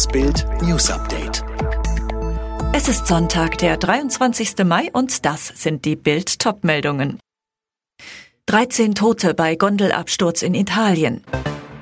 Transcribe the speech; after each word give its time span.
Das 0.00 0.08
Bild 0.08 0.46
News 0.62 0.90
Update. 0.90 1.44
Es 2.72 2.88
ist 2.88 3.06
Sonntag, 3.06 3.58
der 3.58 3.76
23. 3.76 4.64
Mai 4.64 4.88
und 4.94 5.26
das 5.26 5.48
sind 5.48 5.84
die 5.84 5.94
Bild 5.94 6.38
Topmeldungen. 6.38 7.20
13 8.46 8.94
Tote 8.94 9.34
bei 9.34 9.56
Gondelabsturz 9.56 10.40
in 10.40 10.54
Italien. 10.54 11.22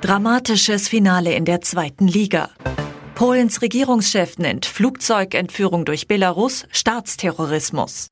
Dramatisches 0.00 0.88
Finale 0.88 1.32
in 1.32 1.44
der 1.44 1.60
zweiten 1.60 2.08
Liga. 2.08 2.50
Polens 3.14 3.62
Regierungschef 3.62 4.36
nennt 4.38 4.66
Flugzeugentführung 4.66 5.84
durch 5.84 6.08
Belarus 6.08 6.66
Staatsterrorismus. 6.72 8.08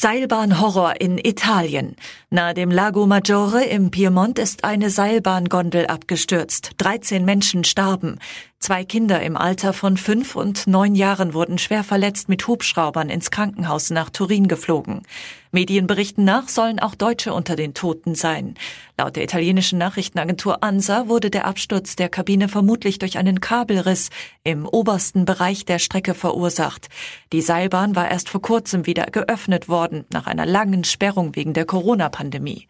Seilbahnhorror 0.00 1.00
in 1.00 1.18
Italien. 1.18 1.96
Nahe 2.30 2.54
dem 2.54 2.70
Lago 2.70 3.08
Maggiore 3.08 3.64
im 3.64 3.90
Piemont 3.90 4.38
ist 4.38 4.62
eine 4.62 4.90
Seilbahngondel 4.90 5.88
abgestürzt. 5.88 6.70
13 6.78 7.24
Menschen 7.24 7.64
starben. 7.64 8.20
Zwei 8.60 8.84
Kinder 8.84 9.22
im 9.22 9.36
Alter 9.36 9.72
von 9.72 9.96
fünf 9.96 10.34
und 10.34 10.66
neun 10.66 10.96
Jahren 10.96 11.32
wurden 11.32 11.58
schwer 11.58 11.84
verletzt 11.84 12.28
mit 12.28 12.46
Hubschraubern 12.48 13.08
ins 13.08 13.30
Krankenhaus 13.30 13.90
nach 13.90 14.10
Turin 14.10 14.48
geflogen. 14.48 15.02
Medienberichten 15.52 16.24
nach 16.24 16.48
sollen 16.48 16.78
auch 16.78 16.94
Deutsche 16.94 17.32
unter 17.32 17.56
den 17.56 17.72
Toten 17.72 18.14
sein. 18.14 18.54
Laut 18.98 19.16
der 19.16 19.24
italienischen 19.24 19.78
Nachrichtenagentur 19.78 20.62
ANSA 20.62 21.08
wurde 21.08 21.30
der 21.30 21.46
Absturz 21.46 21.96
der 21.96 22.08
Kabine 22.08 22.48
vermutlich 22.48 22.98
durch 22.98 23.16
einen 23.16 23.40
Kabelriss 23.40 24.10
im 24.44 24.66
obersten 24.66 25.24
Bereich 25.24 25.64
der 25.64 25.78
Strecke 25.78 26.14
verursacht. 26.14 26.88
Die 27.32 27.40
Seilbahn 27.40 27.96
war 27.96 28.10
erst 28.10 28.28
vor 28.28 28.42
kurzem 28.42 28.86
wieder 28.86 29.06
geöffnet 29.06 29.68
worden, 29.68 30.04
nach 30.12 30.26
einer 30.26 30.44
langen 30.44 30.84
Sperrung 30.84 31.34
wegen 31.36 31.54
der 31.54 31.64
Corona-Pandemie. 31.64 32.66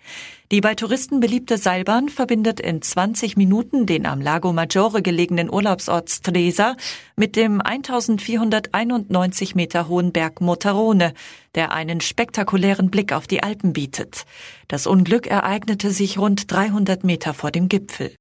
Die 0.51 0.61
bei 0.61 0.75
Touristen 0.75 1.21
beliebte 1.21 1.59
Seilbahn 1.59 2.09
verbindet 2.09 2.61
in 2.61 2.81
20 2.81 3.37
Minuten 3.37 3.85
den 3.85 4.07
am 4.07 4.21
Lago 4.21 4.53
Maggiore 4.53 5.03
gelegenen 5.03 5.51
Urlaubsort 5.79 6.11
Stresa 6.11 6.77
mit 7.15 7.37
dem 7.37 7.61
1491 7.61 9.55
Meter 9.55 9.87
hohen 9.87 10.11
Berg 10.13 10.41
Motarone, 10.41 11.15
der 11.55 11.71
einen 11.71 12.01
spektakulären 12.01 12.91
Blick 12.91 13.13
auf 13.13 13.29
die 13.29 13.45
Alpen 13.45 13.73
bietet. 13.73 14.25
Das 14.67 14.89
Unglück 14.89 15.29
ereignete 15.29 15.93
sich 15.93 16.19
rund 16.19 16.51
300 16.51 17.05
Meter 17.05 17.33
vor 17.33 17.53
dem 17.53 17.69
Gipfel. 17.69 18.13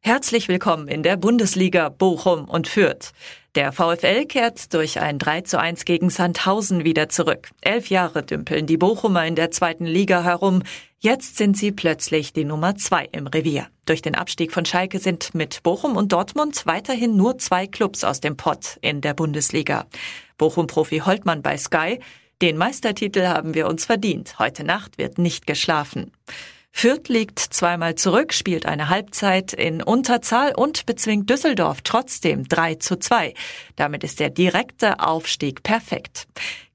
Herzlich 0.00 0.48
willkommen 0.48 0.88
in 0.88 1.02
der 1.02 1.18
Bundesliga 1.18 1.90
Bochum 1.90 2.46
und 2.46 2.68
Fürth. 2.68 3.12
Der 3.56 3.72
VfL 3.72 4.26
kehrt 4.26 4.72
durch 4.74 5.00
ein 5.00 5.18
3 5.18 5.40
zu 5.40 5.58
1 5.58 5.84
gegen 5.84 6.08
Sandhausen 6.08 6.84
wieder 6.84 7.08
zurück. 7.08 7.48
Elf 7.60 7.90
Jahre 7.90 8.22
dümpeln 8.22 8.66
die 8.66 8.76
Bochumer 8.76 9.26
in 9.26 9.34
der 9.34 9.50
zweiten 9.50 9.86
Liga 9.86 10.22
herum. 10.22 10.62
Jetzt 11.00 11.36
sind 11.36 11.56
sie 11.56 11.72
plötzlich 11.72 12.32
die 12.32 12.44
Nummer 12.44 12.76
zwei 12.76 13.08
im 13.10 13.26
Revier. 13.26 13.66
Durch 13.86 14.02
den 14.02 14.14
Abstieg 14.14 14.52
von 14.52 14.64
Schalke 14.64 15.00
sind 15.00 15.34
mit 15.34 15.64
Bochum 15.64 15.96
und 15.96 16.12
Dortmund 16.12 16.64
weiterhin 16.66 17.16
nur 17.16 17.38
zwei 17.38 17.66
Clubs 17.66 18.04
aus 18.04 18.20
dem 18.20 18.36
Pott 18.36 18.78
in 18.82 19.00
der 19.00 19.14
Bundesliga. 19.14 19.86
Bochum-Profi 20.38 20.98
Holtmann 21.00 21.42
bei 21.42 21.56
Sky. 21.56 21.98
Den 22.40 22.56
Meistertitel 22.56 23.26
haben 23.26 23.54
wir 23.54 23.66
uns 23.66 23.84
verdient. 23.84 24.38
Heute 24.38 24.62
Nacht 24.62 24.96
wird 24.96 25.18
nicht 25.18 25.48
geschlafen. 25.48 26.12
Fürth 26.72 27.08
liegt 27.08 27.38
zweimal 27.38 27.94
zurück, 27.96 28.32
spielt 28.32 28.64
eine 28.64 28.88
Halbzeit 28.88 29.52
in 29.52 29.82
Unterzahl 29.82 30.54
und 30.54 30.86
bezwingt 30.86 31.28
Düsseldorf 31.28 31.82
trotzdem 31.82 32.48
3 32.48 32.76
zu 32.76 32.96
2. 32.96 33.34
Damit 33.76 34.02
ist 34.02 34.18
der 34.18 34.30
direkte 34.30 35.00
Aufstieg 35.00 35.62
perfekt. 35.62 36.26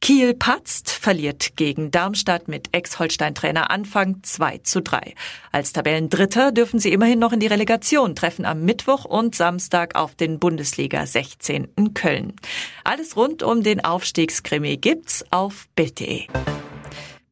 Kiel 0.02 0.36
patzt, 0.36 0.92
verliert 0.92 1.56
gegen 1.56 1.90
Darmstadt 1.90 2.48
mit 2.48 2.70
Ex-Holstein-Trainer 2.72 3.72
Anfang 3.72 4.22
2 4.22 4.60
zu 4.60 4.84
3. 4.84 5.16
Als 5.52 5.74
Tabellendritter 5.74 6.52
dürfen 6.52 6.80
sie 6.80 6.92
immerhin 6.92 7.18
noch 7.18 7.34
in 7.34 7.40
die 7.40 7.48
Relegation, 7.48 8.16
treffen 8.16 8.46
am 8.46 8.62
Mittwoch 8.62 9.06
und 9.06 9.34
Samstag 9.34 9.96
auf 9.96 10.14
den 10.14 10.38
Bundesliga 10.38 11.08
16. 11.08 11.96
Köln. 11.96 12.34
Alles 12.84 13.18
rund 13.18 13.42
um 13.42 13.64
den 13.64 13.84
Aufstiegskrimi 13.84 14.78
gibt's 14.78 15.26
auf 15.32 15.68
Bild.de. 15.76 16.28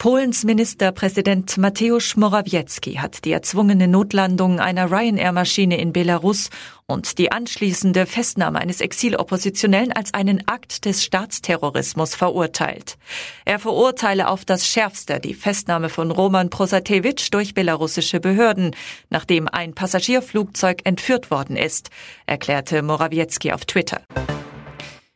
Polens 0.03 0.43
Ministerpräsident 0.43 1.57
Mateusz 1.57 2.17
Morawiecki 2.17 2.95
hat 2.95 3.23
die 3.23 3.31
erzwungene 3.31 3.87
Notlandung 3.87 4.59
einer 4.59 4.91
Ryanair-Maschine 4.91 5.79
in 5.79 5.93
Belarus 5.93 6.49
und 6.87 7.17
die 7.17 7.31
anschließende 7.31 8.05
Festnahme 8.05 8.59
eines 8.59 8.81
Exiloppositionellen 8.81 9.93
als 9.93 10.13
einen 10.13 10.45
Akt 10.45 10.83
des 10.83 11.05
Staatsterrorismus 11.05 12.15
verurteilt. 12.15 12.97
Er 13.45 13.59
verurteile 13.59 14.27
auf 14.27 14.43
das 14.43 14.67
Schärfste 14.67 15.21
die 15.21 15.33
Festnahme 15.33 15.87
von 15.87 16.11
Roman 16.11 16.49
Prosatewitsch 16.49 17.29
durch 17.31 17.53
belarussische 17.53 18.19
Behörden, 18.19 18.75
nachdem 19.09 19.47
ein 19.47 19.73
Passagierflugzeug 19.73 20.81
entführt 20.83 21.31
worden 21.31 21.55
ist, 21.55 21.91
erklärte 22.25 22.81
Morawiecki 22.81 23.53
auf 23.53 23.63
Twitter. 23.63 24.01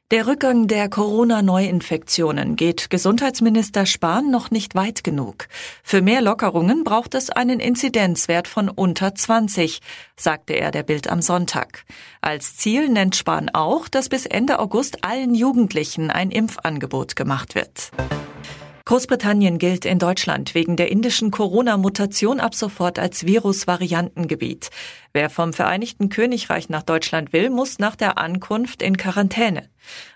Der 0.09 0.25
Rückgang 0.25 0.67
der 0.67 0.87
Corona-Neuinfektionen 0.87 2.55
geht 2.55 2.89
Gesundheitsminister 2.89 3.85
Spahn 3.85 4.31
noch 4.31 4.51
nicht 4.51 4.73
weit 4.73 5.03
genug. 5.03 5.49
Für 5.83 6.01
mehr 6.01 6.21
Lockerungen 6.21 6.85
braucht 6.85 7.13
es 7.13 7.29
einen 7.29 7.59
Inzidenzwert 7.59 8.47
von 8.47 8.69
unter 8.69 9.15
20, 9.15 9.81
sagte 10.15 10.53
er 10.53 10.71
der 10.71 10.83
Bild 10.83 11.09
am 11.09 11.21
Sonntag. 11.21 11.83
Als 12.21 12.55
Ziel 12.55 12.87
nennt 12.87 13.17
Spahn 13.17 13.49
auch, 13.49 13.89
dass 13.89 14.07
bis 14.07 14.25
Ende 14.25 14.59
August 14.59 15.03
allen 15.03 15.35
Jugendlichen 15.35 16.09
ein 16.09 16.31
Impfangebot 16.31 17.17
gemacht 17.17 17.53
wird. 17.53 17.91
Großbritannien 18.87 19.57
gilt 19.57 19.83
in 19.83 19.99
Deutschland 19.99 20.55
wegen 20.55 20.77
der 20.77 20.89
indischen 20.89 21.29
Corona-Mutation 21.29 22.39
ab 22.39 22.55
sofort 22.55 22.99
als 22.99 23.25
Virusvariantengebiet. 23.25 24.69
Wer 25.11 25.29
vom 25.29 25.51
Vereinigten 25.51 26.07
Königreich 26.07 26.69
nach 26.69 26.83
Deutschland 26.83 27.33
will, 27.33 27.49
muss 27.49 27.79
nach 27.79 27.97
der 27.97 28.17
Ankunft 28.17 28.81
in 28.81 28.95
Quarantäne. 28.95 29.69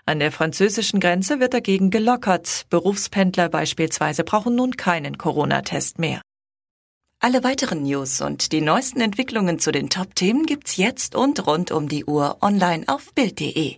An 0.06 0.20
der 0.20 0.32
französischen 0.32 1.00
Grenze 1.00 1.38
wird 1.38 1.52
dagegen 1.52 1.90
gelockert. 1.90 2.64
Berufspendler 2.70 3.50
beispielsweise 3.50 4.24
brauchen 4.24 4.54
nun 4.54 4.74
keinen 4.74 5.18
Corona-Test 5.18 5.98
mehr. 5.98 6.22
Alle 7.20 7.44
weiteren 7.44 7.82
News 7.82 8.22
und 8.22 8.52
die 8.52 8.62
neuesten 8.62 9.02
Entwicklungen 9.02 9.58
zu 9.58 9.70
den 9.70 9.90
Top-Themen 9.90 10.46
gibt's 10.46 10.78
jetzt 10.78 11.14
und 11.14 11.46
rund 11.46 11.72
um 11.72 11.90
die 11.90 12.06
Uhr 12.06 12.38
online 12.40 12.84
auf 12.86 13.12
Bild.de. 13.12 13.76